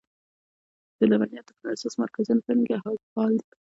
[0.99, 3.51] د لبنیاتو د پروسس مرکزونه په ننګرهار کې فعال دي.